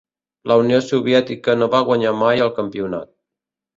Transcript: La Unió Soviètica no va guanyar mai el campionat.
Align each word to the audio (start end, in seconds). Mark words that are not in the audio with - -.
La 0.51 0.55
Unió 0.61 0.77
Soviètica 0.85 1.55
no 1.59 1.67
va 1.75 1.83
guanyar 1.91 2.17
mai 2.23 2.43
el 2.47 2.51
campionat. 2.57 3.11